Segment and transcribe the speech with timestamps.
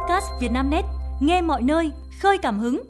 [0.00, 0.84] podcast Vietnamnet,
[1.20, 2.82] nghe mọi nơi, khơi cảm hứng.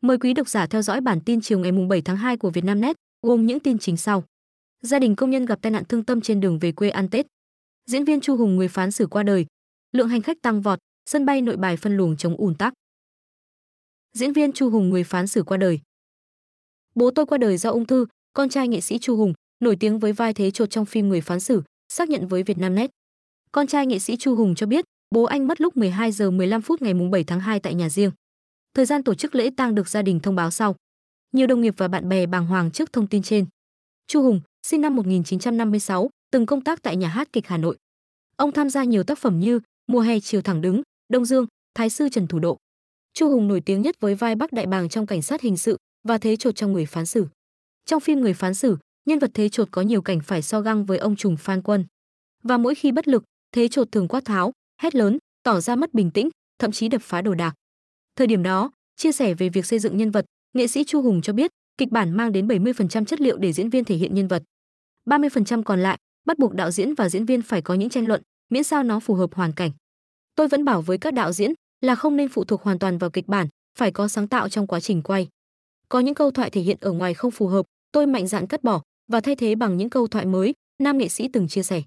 [0.00, 2.96] Mời quý độc giả theo dõi bản tin chiều ngày 7 tháng 2 của Vietnamnet,
[3.22, 4.24] gồm những tin chính sau.
[4.82, 7.26] Gia đình công nhân gặp tai nạn thương tâm trên đường về quê ăn Tết.
[7.86, 9.46] Diễn viên Chu Hùng người phán xử qua đời.
[9.92, 12.72] Lượng hành khách tăng vọt, sân bay nội bài phân luồng chống ùn tắc.
[14.12, 15.80] Diễn viên Chu Hùng người phán xử qua đời.
[16.94, 19.98] Bố tôi qua đời do ung thư, con trai nghệ sĩ Chu Hùng, nổi tiếng
[19.98, 22.90] với vai thế chột trong phim Người phán xử, xác nhận với Vietnamnet.
[23.52, 26.62] Con trai nghệ sĩ Chu Hùng cho biết, bố anh mất lúc 12 giờ 15
[26.62, 28.10] phút ngày 7 tháng 2 tại nhà riêng.
[28.74, 30.76] Thời gian tổ chức lễ tang được gia đình thông báo sau.
[31.32, 33.46] Nhiều đồng nghiệp và bạn bè bàng hoàng trước thông tin trên.
[34.06, 37.76] Chu Hùng, sinh năm 1956, từng công tác tại nhà hát kịch Hà Nội.
[38.36, 41.90] Ông tham gia nhiều tác phẩm như Mùa hè chiều thẳng đứng, Đông Dương, Thái
[41.90, 42.58] sư Trần Thủ Độ.
[43.14, 45.76] Chu Hùng nổi tiếng nhất với vai Bắc Đại Bàng trong cảnh sát hình sự
[46.08, 47.26] và thế Chột trong người phán xử.
[47.84, 50.84] Trong phim Người phán xử, nhân vật thế Chột có nhiều cảnh phải so găng
[50.84, 51.84] với ông trùm Phan Quân.
[52.42, 55.94] Và mỗi khi bất lực, thế Chột thường quát tháo, hét lớn, tỏ ra mất
[55.94, 56.28] bình tĩnh,
[56.58, 57.54] thậm chí đập phá đồ đạc.
[58.16, 61.22] Thời điểm đó, chia sẻ về việc xây dựng nhân vật, nghệ sĩ Chu Hùng
[61.22, 64.28] cho biết, kịch bản mang đến 70% chất liệu để diễn viên thể hiện nhân
[64.28, 64.42] vật.
[65.06, 68.22] 30% còn lại, bắt buộc đạo diễn và diễn viên phải có những tranh luận,
[68.50, 69.70] miễn sao nó phù hợp hoàn cảnh.
[70.34, 73.10] Tôi vẫn bảo với các đạo diễn là không nên phụ thuộc hoàn toàn vào
[73.10, 73.48] kịch bản,
[73.78, 75.28] phải có sáng tạo trong quá trình quay.
[75.88, 78.62] Có những câu thoại thể hiện ở ngoài không phù hợp, tôi mạnh dạn cắt
[78.62, 78.82] bỏ
[79.12, 81.82] và thay thế bằng những câu thoại mới, nam nghệ sĩ từng chia sẻ.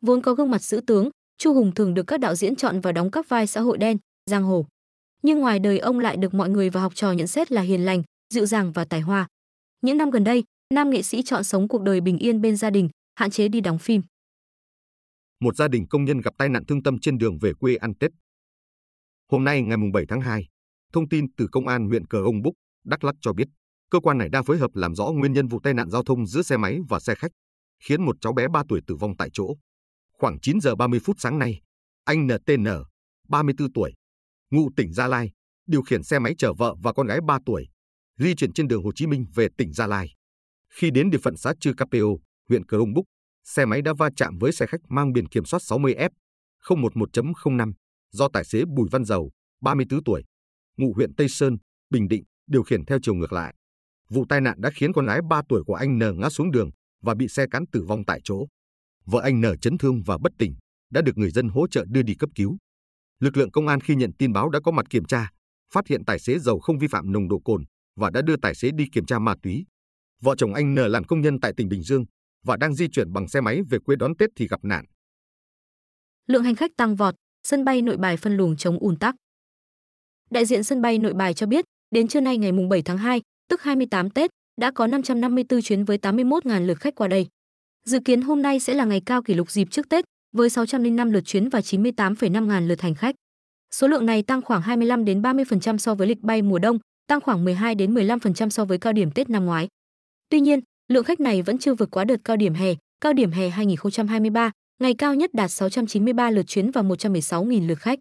[0.00, 2.92] Vốn có gương mặt giữ tướng, Chu Hùng thường được các đạo diễn chọn và
[2.92, 3.98] đóng các vai xã hội đen,
[4.30, 4.66] giang hồ.
[5.22, 7.84] Nhưng ngoài đời ông lại được mọi người và học trò nhận xét là hiền
[7.84, 8.02] lành,
[8.34, 9.26] dịu dàng và tài hoa.
[9.80, 12.70] Những năm gần đây, nam nghệ sĩ chọn sống cuộc đời bình yên bên gia
[12.70, 14.02] đình, hạn chế đi đóng phim.
[15.40, 17.94] Một gia đình công nhân gặp tai nạn thương tâm trên đường về quê ăn
[17.94, 18.10] Tết.
[19.30, 20.46] Hôm nay ngày 7 tháng 2,
[20.92, 23.48] thông tin từ Công an huyện Cờ Ông Búc, Đắk Lắk cho biết,
[23.90, 26.26] cơ quan này đang phối hợp làm rõ nguyên nhân vụ tai nạn giao thông
[26.26, 27.30] giữa xe máy và xe khách,
[27.84, 29.54] khiến một cháu bé 3 tuổi tử vong tại chỗ.
[30.18, 31.60] Khoảng 9 giờ 30 phút sáng nay,
[32.04, 32.66] anh NTN,
[33.28, 33.92] 34 tuổi,
[34.50, 35.30] ngụ tỉnh Gia Lai,
[35.66, 37.68] điều khiển xe máy chở vợ và con gái 3 tuổi,
[38.18, 40.14] di chuyển trên đường Hồ Chí Minh về tỉnh Gia Lai.
[40.72, 42.18] Khi đến địa phận xã Chư Capeo,
[42.48, 43.04] huyện Cờ Rông Búc,
[43.44, 46.10] xe máy đã va chạm với xe khách mang biển kiểm soát 60F
[46.64, 47.72] 011.05
[48.10, 49.30] do tài xế Bùi Văn Dầu,
[49.62, 50.24] 34 tuổi,
[50.76, 51.56] ngụ huyện Tây Sơn,
[51.90, 53.54] Bình Định, điều khiển theo chiều ngược lại.
[54.10, 56.70] Vụ tai nạn đã khiến con gái 3 tuổi của anh N ngã xuống đường
[57.02, 58.46] và bị xe cán tử vong tại chỗ.
[59.06, 60.54] Vợ anh nở chấn thương và bất tỉnh,
[60.90, 62.56] đã được người dân hỗ trợ đưa đi cấp cứu.
[63.20, 65.30] Lực lượng công an khi nhận tin báo đã có mặt kiểm tra,
[65.72, 67.64] phát hiện tài xế dầu không vi phạm nồng độ cồn
[67.96, 69.64] và đã đưa tài xế đi kiểm tra ma túy.
[70.22, 72.04] Vợ chồng anh N làm công nhân tại tỉnh Bình Dương
[72.44, 74.84] và đang di chuyển bằng xe máy về quê đón Tết thì gặp nạn.
[76.26, 79.14] Lượng hành khách tăng vọt, sân bay Nội Bài phân luồng chống ùn tắc.
[80.30, 83.20] Đại diện sân bay Nội Bài cho biết, đến trưa nay ngày 7 tháng 2,
[83.48, 84.30] tức 28 Tết,
[84.60, 87.26] đã có 554 chuyến với 81.000 lượt khách qua đây.
[87.90, 90.04] Dự kiến hôm nay sẽ là ngày cao kỷ lục dịp trước Tết,
[90.36, 93.14] với 605 lượt chuyến và 98,5 ngàn lượt hành khách.
[93.74, 97.20] Số lượng này tăng khoảng 25 đến 30% so với lịch bay mùa đông, tăng
[97.20, 99.68] khoảng 12 đến 15% so với cao điểm Tết năm ngoái.
[100.28, 103.30] Tuy nhiên, lượng khách này vẫn chưa vượt quá đợt cao điểm hè, cao điểm
[103.30, 104.50] hè 2023,
[104.82, 107.98] ngày cao nhất đạt 693 lượt chuyến và 116.000 lượt khách.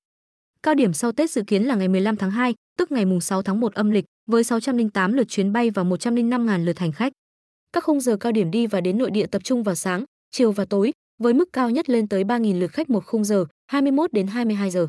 [0.64, 3.42] Cao điểm sau Tết dự kiến là ngày 15 tháng 2, tức ngày mùng 6
[3.42, 7.14] tháng 1 âm lịch, với 608 lượt chuyến bay và 105.000 lượt hành khách.
[7.76, 10.52] Các khung giờ cao điểm đi và đến nội địa tập trung vào sáng, chiều
[10.52, 10.92] và tối,
[11.22, 14.70] với mức cao nhất lên tới 3.000 lượt khách một khung giờ, 21 đến 22
[14.70, 14.88] giờ.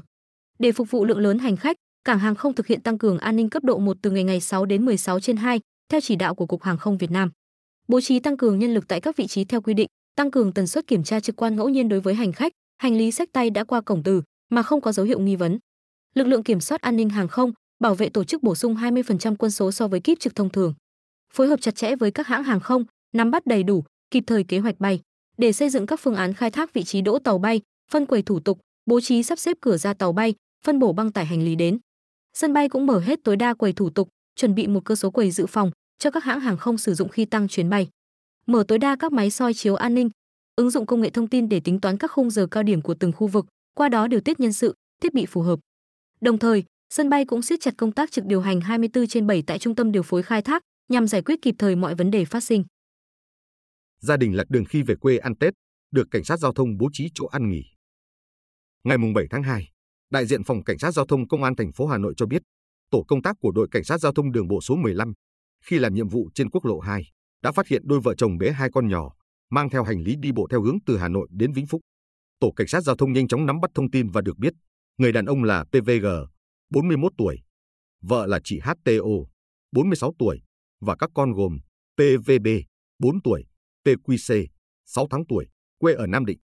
[0.58, 3.36] Để phục vụ lượng lớn hành khách, cảng hàng không thực hiện tăng cường an
[3.36, 6.34] ninh cấp độ 1 từ ngày ngày 6 đến 16 trên 2, theo chỉ đạo
[6.34, 7.30] của Cục Hàng không Việt Nam.
[7.88, 10.52] Bố trí tăng cường nhân lực tại các vị trí theo quy định, tăng cường
[10.52, 13.28] tần suất kiểm tra trực quan ngẫu nhiên đối với hành khách, hành lý sách
[13.32, 15.58] tay đã qua cổng từ mà không có dấu hiệu nghi vấn.
[16.14, 19.36] Lực lượng kiểm soát an ninh hàng không, bảo vệ tổ chức bổ sung 20%
[19.36, 20.75] quân số so với kíp trực thông thường.
[21.36, 24.44] Phối hợp chặt chẽ với các hãng hàng không, nắm bắt đầy đủ, kịp thời
[24.44, 25.00] kế hoạch bay
[25.38, 27.60] để xây dựng các phương án khai thác vị trí đỗ tàu bay,
[27.92, 30.34] phân quầy thủ tục, bố trí sắp xếp cửa ra tàu bay,
[30.66, 31.78] phân bổ băng tải hành lý đến.
[32.34, 35.10] Sân bay cũng mở hết tối đa quầy thủ tục, chuẩn bị một cơ số
[35.10, 37.88] quầy dự phòng cho các hãng hàng không sử dụng khi tăng chuyến bay.
[38.46, 40.10] Mở tối đa các máy soi chiếu an ninh,
[40.56, 42.94] ứng dụng công nghệ thông tin để tính toán các khung giờ cao điểm của
[42.94, 45.58] từng khu vực, qua đó điều tiết nhân sự, thiết bị phù hợp.
[46.20, 49.43] Đồng thời, sân bay cũng siết chặt công tác trực điều hành 24 trên 7
[49.43, 52.25] tại trung tâm điều phối khai thác nhằm giải quyết kịp thời mọi vấn đề
[52.25, 52.65] phát sinh
[54.00, 55.55] gia đình lạc đường khi về quê ăn Tết,
[55.91, 57.62] được cảnh sát giao thông bố trí chỗ ăn nghỉ.
[58.85, 59.69] Ngày 7 tháng 2,
[60.11, 62.43] đại diện phòng cảnh sát giao thông công an thành phố Hà Nội cho biết,
[62.91, 65.12] tổ công tác của đội cảnh sát giao thông đường bộ số 15
[65.65, 67.03] khi làm nhiệm vụ trên quốc lộ 2
[67.43, 69.12] đã phát hiện đôi vợ chồng bé hai con nhỏ
[69.50, 71.81] mang theo hành lý đi bộ theo hướng từ Hà Nội đến Vĩnh Phúc.
[72.41, 74.53] Tổ cảnh sát giao thông nhanh chóng nắm bắt thông tin và được biết,
[74.99, 76.06] người đàn ông là PVG,
[76.71, 77.38] 41 tuổi,
[78.03, 79.17] vợ là chị HTO,
[79.73, 80.41] 46 tuổi
[80.81, 81.58] và các con gồm
[81.96, 82.46] PVB,
[82.99, 83.44] 4 tuổi,
[83.84, 84.46] PQC
[84.84, 85.46] 6 tháng tuổi,
[85.78, 86.38] quê ở Nam Định.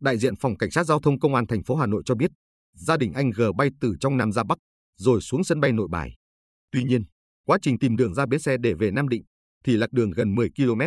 [0.00, 2.30] Đại diện phòng cảnh sát giao thông công an thành phố Hà Nội cho biết,
[2.74, 4.58] gia đình anh G bay từ trong Nam ra Bắc,
[4.96, 6.14] rồi xuống sân bay nội bài.
[6.70, 7.04] Tuy nhiên,
[7.46, 9.22] quá trình tìm đường ra bến xe để về Nam Định
[9.64, 10.80] thì lạc đường gần 10 km.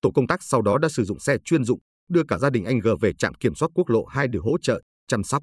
[0.00, 2.64] Tổ công tác sau đó đã sử dụng xe chuyên dụng đưa cả gia đình
[2.64, 5.42] anh G về trạm kiểm soát quốc lộ 2 để hỗ trợ, chăm sóc.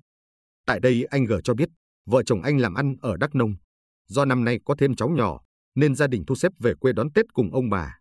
[0.65, 1.69] Tại đây anh G cho biết,
[2.05, 3.55] vợ chồng anh làm ăn ở Đắk Nông.
[4.07, 5.41] Do năm nay có thêm cháu nhỏ,
[5.75, 7.97] nên gia đình thu xếp về quê đón Tết cùng ông bà.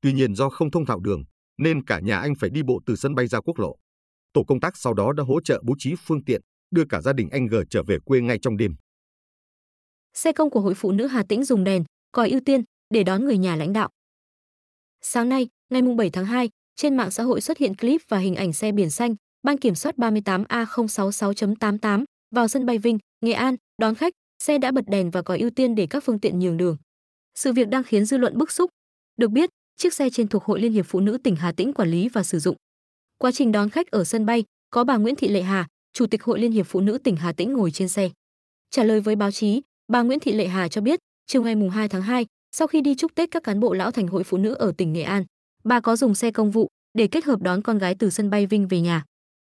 [0.00, 1.24] Tuy nhiên do không thông thạo đường,
[1.58, 3.76] nên cả nhà anh phải đi bộ từ sân bay ra quốc lộ.
[4.32, 6.40] Tổ công tác sau đó đã hỗ trợ bố trí phương tiện,
[6.70, 8.76] đưa cả gia đình anh G trở về quê ngay trong đêm.
[10.14, 13.24] Xe công của Hội Phụ nữ Hà Tĩnh dùng đèn, còi ưu tiên để đón
[13.24, 13.90] người nhà lãnh đạo.
[15.02, 18.34] Sáng nay, ngày 7 tháng 2, trên mạng xã hội xuất hiện clip và hình
[18.34, 22.04] ảnh xe biển xanh, ban kiểm soát 38A066.88
[22.34, 24.12] vào sân bay Vinh, Nghệ An, đón khách,
[24.42, 26.76] xe đã bật đèn và còi ưu tiên để các phương tiện nhường đường.
[27.38, 28.70] Sự việc đang khiến dư luận bức xúc.
[29.16, 31.90] Được biết, chiếc xe trên thuộc Hội Liên hiệp Phụ nữ tỉnh Hà Tĩnh quản
[31.90, 32.56] lý và sử dụng.
[33.18, 36.22] Quá trình đón khách ở sân bay, có bà Nguyễn Thị Lệ Hà, Chủ tịch
[36.22, 38.10] Hội Liên hiệp Phụ nữ tỉnh Hà Tĩnh ngồi trên xe.
[38.70, 41.88] Trả lời với báo chí, bà Nguyễn Thị Lệ Hà cho biết, chiều ngày 2
[41.88, 44.54] tháng 2, sau khi đi chúc Tết các cán bộ lão thành Hội Phụ nữ
[44.54, 45.24] ở tỉnh Nghệ An,
[45.64, 48.46] bà có dùng xe công vụ để kết hợp đón con gái từ sân bay
[48.46, 49.04] Vinh về nhà.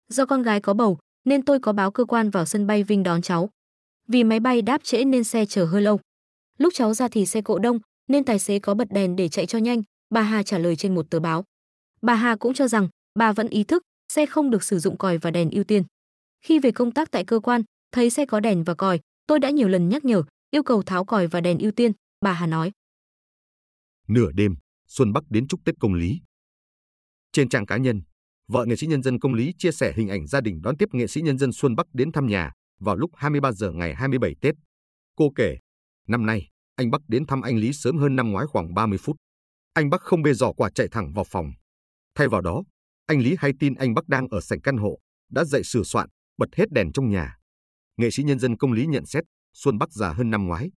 [0.10, 3.04] Do con gái có bầu, nên tôi có báo cơ quan vào sân bay Vinh
[3.04, 3.50] đón cháu.
[4.08, 6.00] Vì máy bay đáp trễ nên xe chờ hơi lâu.
[6.57, 9.46] Lúc cháu ra thì xe cộ đông, nên tài xế có bật đèn để chạy
[9.46, 11.44] cho nhanh, bà Hà trả lời trên một tờ báo.
[12.02, 15.18] Bà Hà cũng cho rằng bà vẫn ý thức xe không được sử dụng còi
[15.18, 15.84] và đèn ưu tiên.
[16.42, 17.62] Khi về công tác tại cơ quan,
[17.92, 21.06] thấy xe có đèn và còi, tôi đã nhiều lần nhắc nhở, yêu cầu tháo
[21.06, 21.92] còi và đèn ưu tiên,
[22.22, 22.72] bà Hà nói.
[24.08, 24.56] Nửa đêm,
[24.88, 26.22] Xuân Bắc đến chúc Tết công lý.
[27.31, 28.01] Trên trang cá nhân,
[28.48, 30.90] vợ nghệ sĩ nhân dân công lý chia sẻ hình ảnh gia đình đón tiếp
[30.92, 34.36] nghệ sĩ nhân dân Xuân Bắc đến thăm nhà vào lúc 23 giờ ngày 27
[34.42, 34.56] Tết.
[35.16, 35.58] Cô kể,
[36.07, 39.16] năm nay, anh Bắc đến thăm anh Lý sớm hơn năm ngoái khoảng 30 phút.
[39.74, 41.52] Anh Bắc không bê giỏ quà chạy thẳng vào phòng.
[42.16, 42.63] Thay vào đó,
[43.06, 45.00] anh Lý hay tin anh Bắc đang ở sảnh căn hộ,
[45.31, 47.38] đã dậy sửa soạn, bật hết đèn trong nhà.
[47.98, 49.24] Nghệ sĩ nhân dân công lý nhận xét,
[49.54, 50.72] Xuân Bắc già hơn năm ngoái.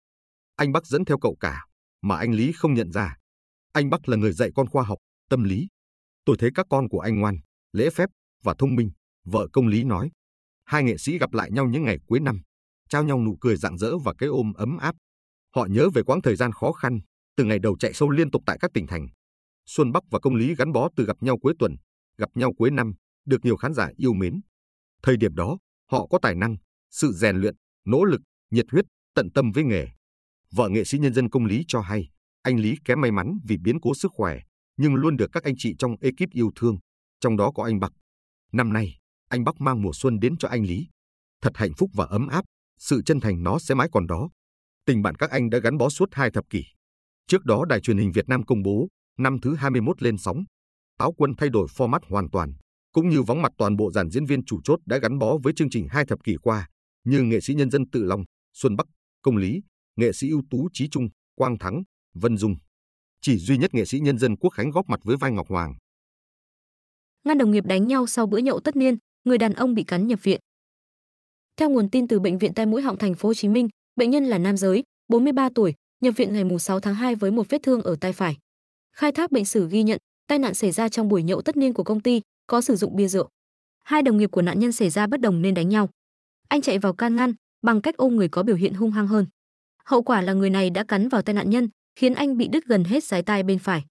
[0.56, 1.66] Anh Bắc dẫn theo cậu cả,
[2.02, 3.16] mà anh Lý không nhận ra.
[3.74, 4.98] Anh Bắc là người dạy con khoa học,
[5.30, 5.68] tâm lý.
[6.26, 7.38] Tôi thấy các con của anh ngoan,
[7.74, 8.10] lễ phép
[8.44, 8.92] và thông minh,
[9.26, 10.12] vợ công lý nói.
[10.66, 12.42] Hai nghệ sĩ gặp lại nhau những ngày cuối năm,
[12.90, 14.96] trao nhau nụ cười rạng rỡ và cái ôm ấm áp.
[15.56, 17.00] Họ nhớ về quãng thời gian khó khăn,
[17.38, 19.08] từ ngày đầu chạy sâu liên tục tại các tỉnh thành.
[19.66, 21.76] Xuân Bắc và công lý gắn bó từ gặp nhau cuối tuần,
[22.18, 22.94] gặp nhau cuối năm,
[23.26, 24.40] được nhiều khán giả yêu mến.
[25.04, 25.58] Thời điểm đó,
[25.92, 26.56] họ có tài năng,
[26.92, 27.56] sự rèn luyện,
[27.86, 28.22] nỗ lực,
[28.52, 28.86] nhiệt huyết,
[29.16, 29.88] tận tâm với nghề.
[30.52, 32.10] Vợ nghệ sĩ nhân dân công lý cho hay,
[32.42, 34.40] anh Lý kém may mắn vì biến cố sức khỏe,
[34.78, 36.78] nhưng luôn được các anh chị trong ekip yêu thương,
[37.20, 37.92] trong đó có anh Bắc.
[38.52, 38.98] Năm nay,
[39.30, 40.88] anh Bắc mang mùa xuân đến cho anh Lý.
[41.42, 42.46] Thật hạnh phúc và ấm áp,
[42.80, 44.30] sự chân thành nó sẽ mãi còn đó.
[44.86, 46.64] Tình bạn các anh đã gắn bó suốt hai thập kỷ.
[47.28, 48.88] Trước đó Đài truyền hình Việt Nam công bố,
[49.18, 50.44] năm thứ 21 lên sóng.
[50.98, 52.54] Táo quân thay đổi format hoàn toàn,
[52.92, 55.54] cũng như vắng mặt toàn bộ dàn diễn viên chủ chốt đã gắn bó với
[55.54, 56.68] chương trình hai thập kỷ qua,
[57.04, 58.24] như nghệ sĩ nhân dân Tự Long,
[58.54, 58.88] Xuân Bắc,
[59.22, 59.62] Công Lý,
[59.96, 61.84] nghệ sĩ ưu tú Trí Trung, Quang Thắng,
[62.14, 62.56] Vân Dung.
[63.22, 65.76] Chỉ duy nhất nghệ sĩ nhân dân Quốc Khánh góp mặt với vai Ngọc Hoàng.
[67.24, 70.08] Ngăn đồng nghiệp đánh nhau sau bữa nhậu tất niên, người đàn ông bị cắn
[70.08, 70.40] nhập viện.
[71.58, 74.10] Theo nguồn tin từ bệnh viện Tai Mũi Họng thành phố Hồ Chí Minh, bệnh
[74.10, 77.64] nhân là nam giới, 43 tuổi, nhập viện ngày 6 tháng 2 với một vết
[77.64, 78.38] thương ở tay phải.
[78.96, 79.98] Khai thác bệnh sử ghi nhận,
[80.28, 82.96] tai nạn xảy ra trong buổi nhậu tất niên của công ty, có sử dụng
[82.96, 83.30] bia rượu.
[83.84, 85.90] Hai đồng nghiệp của nạn nhân xảy ra bất đồng nên đánh nhau.
[86.50, 89.26] Anh chạy vào can ngăn bằng cách ôm người có biểu hiện hung hăng hơn.
[89.86, 92.66] Hậu quả là người này đã cắn vào tay nạn nhân, khiến anh bị đứt
[92.66, 93.86] gần hết sái tai bên phải.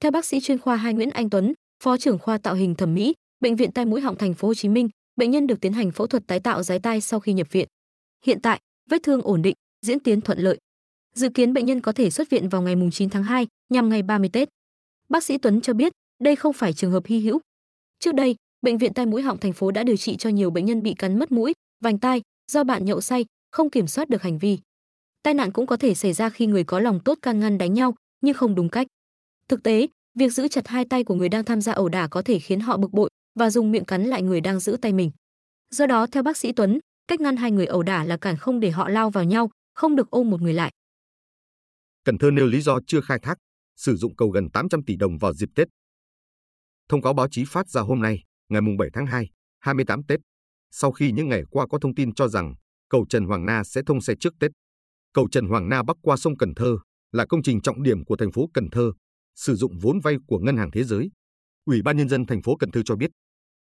[0.00, 1.52] Theo bác sĩ chuyên khoa hai Nguyễn Anh Tuấn,
[1.82, 4.54] phó trưởng khoa tạo hình thẩm mỹ, bệnh viện tai mũi họng thành phố Hồ
[4.54, 7.32] Chí Minh, bệnh nhân được tiến hành phẫu thuật tái tạo giái tai sau khi
[7.32, 7.68] nhập viện.
[8.24, 9.54] Hiện tại, vết thương ổn định,
[9.86, 10.58] diễn tiến thuận lợi.
[11.14, 14.02] Dự kiến bệnh nhân có thể xuất viện vào ngày 9 tháng 2, nhằm ngày
[14.02, 14.48] 30 Tết.
[15.08, 15.92] Bác sĩ Tuấn cho biết,
[16.22, 17.40] đây không phải trường hợp hy hữu.
[17.98, 20.64] Trước đây, bệnh viện tai mũi họng thành phố đã điều trị cho nhiều bệnh
[20.64, 24.22] nhân bị cắn mất mũi, vành tai do bạn nhậu say, không kiểm soát được
[24.22, 24.58] hành vi.
[25.22, 27.74] Tai nạn cũng có thể xảy ra khi người có lòng tốt can ngăn đánh
[27.74, 28.86] nhau, nhưng không đúng cách.
[29.48, 32.22] Thực tế, việc giữ chặt hai tay của người đang tham gia ẩu đả có
[32.22, 35.10] thể khiến họ bực bội và dùng miệng cắn lại người đang giữ tay mình.
[35.70, 36.78] Do đó, theo bác sĩ Tuấn,
[37.10, 39.96] cách ngăn hai người ẩu đả là cản không để họ lao vào nhau, không
[39.96, 40.72] được ôm một người lại.
[42.04, 43.38] Cần Thơ nêu lý do chưa khai thác,
[43.76, 45.68] sử dụng cầu gần 800 tỷ đồng vào dịp Tết.
[46.88, 50.20] Thông cáo báo chí phát ra hôm nay, ngày 7 tháng 2, 28 Tết,
[50.70, 52.54] sau khi những ngày qua có thông tin cho rằng
[52.88, 54.50] cầu Trần Hoàng Na sẽ thông xe trước Tết.
[55.14, 56.78] Cầu Trần Hoàng Na bắc qua sông Cần Thơ
[57.12, 58.92] là công trình trọng điểm của thành phố Cần Thơ,
[59.34, 61.10] sử dụng vốn vay của Ngân hàng Thế giới.
[61.64, 63.10] Ủy ban nhân dân thành phố Cần Thơ cho biết,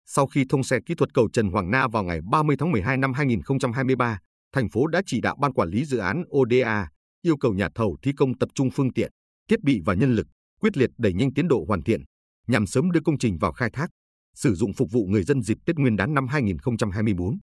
[0.07, 2.97] sau khi thông xe kỹ thuật cầu Trần Hoàng Na vào ngày 30 tháng 12
[2.97, 4.19] năm 2023,
[4.53, 6.89] thành phố đã chỉ đạo ban quản lý dự án ODA
[7.23, 9.13] yêu cầu nhà thầu thi công tập trung phương tiện,
[9.49, 10.27] thiết bị và nhân lực,
[10.61, 12.01] quyết liệt đẩy nhanh tiến độ hoàn thiện
[12.47, 13.91] nhằm sớm đưa công trình vào khai thác,
[14.35, 17.39] sử dụng phục vụ người dân dịp Tết Nguyên đán năm 2024.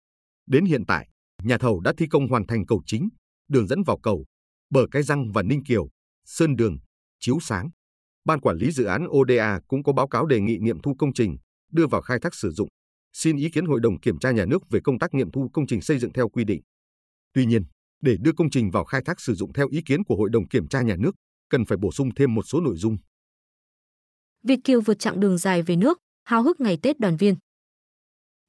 [0.48, 1.08] Đến hiện tại,
[1.44, 3.10] Nhà thầu đã thi công hoàn thành cầu chính,
[3.50, 4.26] đường dẫn vào cầu,
[4.70, 5.90] bờ cái răng và Ninh Kiều,
[6.26, 6.78] sơn đường,
[7.20, 7.70] chiếu sáng.
[8.26, 11.14] Ban quản lý dự án ODA cũng có báo cáo đề nghị nghiệm thu công
[11.14, 11.38] trình,
[11.74, 12.68] đưa vào khai thác sử dụng,
[13.14, 15.68] xin ý kiến Hội đồng Kiểm tra Nhà nước về công tác nghiệm thu công
[15.68, 16.62] trình xây dựng theo quy định.
[17.34, 17.64] Tuy nhiên,
[18.02, 20.48] để đưa công trình vào khai thác sử dụng theo ý kiến của Hội đồng
[20.48, 21.12] Kiểm tra Nhà nước,
[21.50, 22.98] cần phải bổ sung thêm một số nội dung.
[24.44, 27.36] Việt Kiều vượt chặng đường dài về nước, háo hức ngày Tết đoàn viên.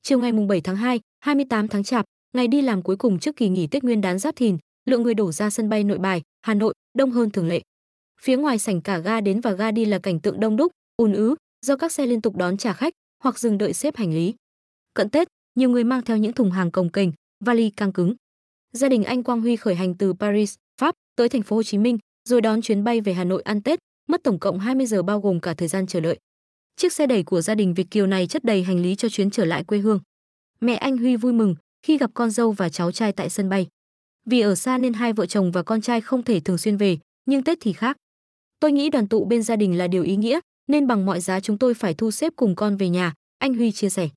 [0.03, 3.49] Chiều ngày 7 tháng 2, 28 tháng Chạp, ngày đi làm cuối cùng trước kỳ
[3.49, 6.55] nghỉ Tết Nguyên đán Giáp Thìn, lượng người đổ ra sân bay Nội Bài, Hà
[6.55, 7.63] Nội đông hơn thường lệ.
[8.21, 11.13] Phía ngoài sảnh cả ga đến và ga đi là cảnh tượng đông đúc, ùn
[11.13, 11.35] ứ
[11.67, 14.35] do các xe liên tục đón trả khách hoặc dừng đợi xếp hành lý.
[14.95, 17.13] Cận Tết, nhiều người mang theo những thùng hàng cồng kềnh,
[17.45, 18.15] vali căng cứng.
[18.73, 21.79] Gia đình anh Quang Huy khởi hành từ Paris, Pháp tới thành phố Hồ Chí
[21.79, 21.99] Minh,
[22.29, 25.21] rồi đón chuyến bay về Hà Nội ăn Tết, mất tổng cộng 20 giờ bao
[25.21, 26.19] gồm cả thời gian chờ đợi.
[26.77, 29.31] Chiếc xe đẩy của gia đình Việt Kiều này chất đầy hành lý cho chuyến
[29.31, 30.01] trở lại quê hương.
[30.61, 33.67] Mẹ anh Huy vui mừng khi gặp con dâu và cháu trai tại sân bay.
[34.27, 36.99] Vì ở xa nên hai vợ chồng và con trai không thể thường xuyên về,
[37.27, 37.97] nhưng Tết thì khác.
[38.61, 41.41] Tôi nghĩ đoàn tụ bên gia đình là điều ý nghĩa, nên bằng mọi giá
[41.41, 44.09] chúng tôi phải thu xếp cùng con về nhà, anh Huy chia sẻ.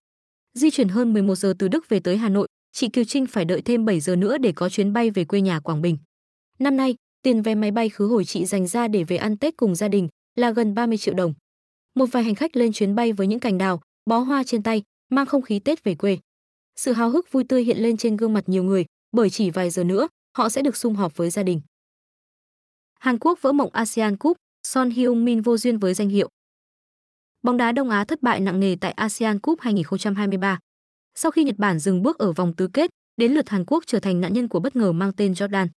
[0.54, 3.46] Di chuyển hơn 11 giờ từ Đức về tới Hà Nội, chị Kiều Trinh phải
[3.46, 5.98] đợi thêm 7 giờ nữa để có chuyến bay về quê nhà Quảng Bình.
[6.60, 9.58] Năm nay, tiền vé máy bay khứ hồi chị dành ra để về ăn Tết
[9.58, 11.34] cùng gia đình là gần 30 triệu đồng.
[11.96, 14.84] Một vài hành khách lên chuyến bay với những cành đào, bó hoa trên tay,
[15.12, 16.18] mang không khí Tết về quê.
[16.75, 19.70] Sự háo hức vui tươi hiện lên trên gương mặt nhiều người, bởi chỉ vài
[19.70, 21.62] giờ nữa, họ sẽ được sum họp với gia đình.
[23.00, 26.30] Hàn Quốc vỡ mộng ASEAN Cup, Son Heung-min vô duyên với danh hiệu.
[27.46, 30.60] Bóng đá Đông Á thất bại nặng nề tại ASEAN Cup 2023.
[31.16, 34.00] Sau khi Nhật Bản dừng bước ở vòng tứ kết, đến lượt Hàn Quốc trở
[34.00, 35.68] thành nạn nhân của bất ngờ mang tên Jordan.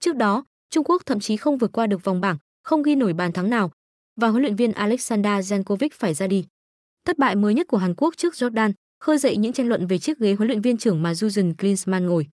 [0.00, 3.12] Trước đó, Trung Quốc thậm chí không vượt qua được vòng bảng, không ghi nổi
[3.12, 3.70] bàn thắng nào
[4.16, 6.46] và huấn luyện viên Alexander Jankovic phải ra đi.
[7.04, 9.98] Thất bại mới nhất của Hàn Quốc trước Jordan khơi dậy những tranh luận về
[9.98, 12.26] chiếc ghế huấn luyện viên trưởng mà Jurgen Klinsmann ngồi.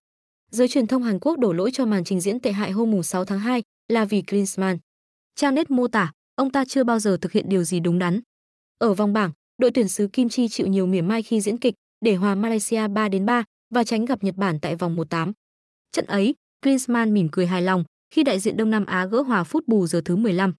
[0.52, 3.26] Giới truyền thông Hàn Quốc đổ lỗi cho màn trình diễn tệ hại hôm 6
[3.26, 4.78] tháng 2 là vì Klinsmann.
[5.36, 8.22] Trang net mô tả, ông ta chưa bao giờ thực hiện điều gì đúng đắn.
[8.78, 11.74] Ở vòng bảng, đội tuyển xứ Kim Chi chịu nhiều mỉa mai khi diễn kịch
[12.02, 15.32] để hòa Malaysia 3 đến 3 và tránh gặp Nhật Bản tại vòng 1/8.
[15.92, 19.44] Trận ấy, Klinsmann mỉm cười hài lòng khi đại diện Đông Nam Á gỡ hòa
[19.44, 20.54] phút bù giờ thứ 15.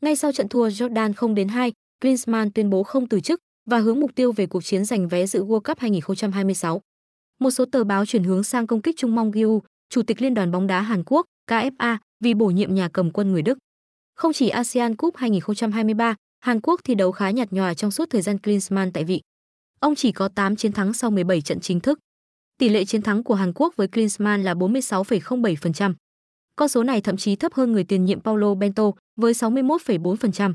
[0.00, 3.40] Ngay sau trận thua Jordan 0 đến 2, Klinsmann tuyên bố không từ chức
[3.70, 6.80] và hướng mục tiêu về cuộc chiến giành vé dự World Cup 2026.
[7.40, 10.34] Một số tờ báo chuyển hướng sang công kích Trung Mong Gyu, chủ tịch Liên
[10.34, 13.58] đoàn bóng đá Hàn Quốc KFA vì bổ nhiệm nhà cầm quân người Đức.
[14.14, 18.22] Không chỉ ASEAN Cup 2023, Hàn Quốc thi đấu khá nhạt nhòa trong suốt thời
[18.22, 19.20] gian Klinsmann tại vị.
[19.80, 21.98] Ông chỉ có 8 chiến thắng sau 17 trận chính thức.
[22.58, 25.94] Tỷ lệ chiến thắng của Hàn Quốc với Klinsmann là 46,07%.
[26.56, 30.54] Con số này thậm chí thấp hơn người tiền nhiệm Paulo Bento với 61,4%.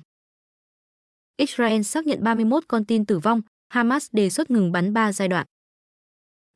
[1.37, 5.27] Israel xác nhận 31 con tin tử vong, Hamas đề xuất ngừng bắn 3 giai
[5.27, 5.45] đoạn.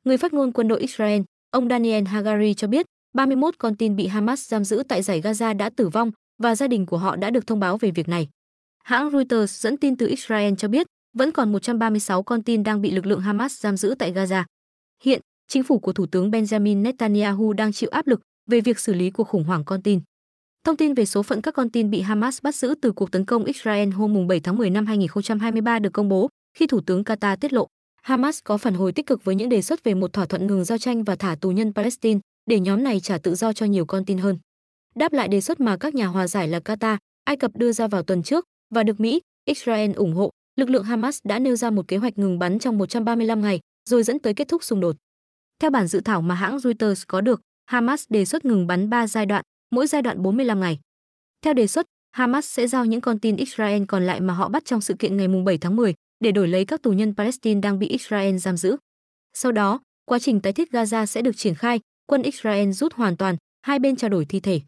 [0.06, 1.22] Người phát ngôn quân đội Israel,
[1.52, 5.58] ông Daniel Hagari cho biết, 31 con tin bị Hamas giam giữ tại giải Gaza
[5.58, 6.12] đã tử vong
[6.44, 8.28] và gia đình của họ đã được thông báo về việc này.
[8.92, 12.92] Hãng Reuters dẫn tin từ Israel cho biết, vẫn còn 136 con tin đang bị
[12.92, 14.44] lực lượng Hamas giam giữ tại Gaza.
[15.04, 18.94] Hiện, chính phủ của Thủ tướng Benjamin Netanyahu đang chịu áp lực về việc xử
[18.94, 20.02] lý cuộc khủng hoảng con tin.
[20.64, 23.26] Thông tin về số phận các con tin bị Hamas bắt giữ từ cuộc tấn
[23.26, 27.38] công Israel hôm 7 tháng 10 năm 2023 được công bố khi Thủ tướng Qatar
[27.38, 27.68] tiết lộ
[28.02, 30.64] Hamas có phản hồi tích cực với những đề xuất về một thỏa thuận ngừng
[30.64, 33.86] giao tranh và thả tù nhân Palestine để nhóm này trả tự do cho nhiều
[33.86, 34.38] con tin hơn.
[34.96, 37.88] Đáp lại đề xuất mà các nhà hòa giải là Qatar, Ai Cập đưa ra
[37.88, 41.70] vào tuần trước và được Mỹ, Israel ủng hộ, lực lượng Hamas đã nêu ra
[41.70, 43.60] một kế hoạch ngừng bắn trong 135 ngày,
[43.90, 44.96] rồi dẫn tới kết thúc xung đột.
[45.60, 49.08] Theo bản dự thảo mà hãng Reuters có được, Hamas đề xuất ngừng bắn 3
[49.08, 50.80] giai đoạn, mỗi giai đoạn 45 ngày.
[51.42, 54.66] Theo đề xuất, Hamas sẽ giao những con tin Israel còn lại mà họ bắt
[54.66, 57.80] trong sự kiện ngày 7 tháng 10 để đổi lấy các tù nhân Palestine đang
[57.80, 58.78] bị Israel giam giữ.
[59.34, 63.18] Sau đó, quá trình tái thiết Gaza sẽ được triển khai, quân Israel rút hoàn
[63.18, 64.62] toàn, hai bên trao đổi thi thể.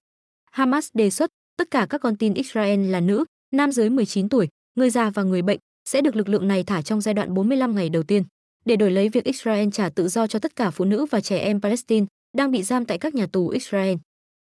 [0.52, 4.48] Hamas đề xuất tất cả các con tin Israel là nữ, nam dưới 19 tuổi,
[4.76, 7.76] người già và người bệnh sẽ được lực lượng này thả trong giai đoạn 45
[7.76, 8.24] ngày đầu tiên
[8.66, 11.38] để đổi lấy việc Israel trả tự do cho tất cả phụ nữ và trẻ
[11.38, 12.06] em Palestine
[12.38, 13.96] đang bị giam tại các nhà tù Israel.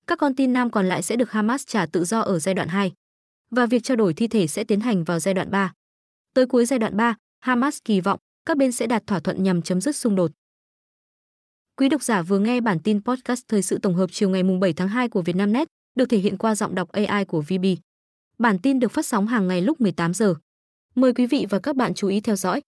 [0.07, 2.69] Các con tin nam còn lại sẽ được Hamas trả tự do ở giai đoạn
[2.69, 2.93] 2
[3.51, 5.73] và việc trao đổi thi thể sẽ tiến hành vào giai đoạn 3.
[6.35, 9.63] Tới cuối giai đoạn 3, Hamas kỳ vọng các bên sẽ đạt thỏa thuận nhằm
[9.63, 10.31] chấm dứt xung đột.
[11.77, 14.73] Quý độc giả vừa nghe bản tin podcast thời sự tổng hợp chiều ngày 7
[14.73, 17.65] tháng 2 của Vietnamnet, được thể hiện qua giọng đọc AI của VB.
[18.41, 20.35] Bản tin được phát sóng hàng ngày lúc 18 giờ.
[20.95, 22.61] Mời quý vị và các bạn chú ý theo dõi.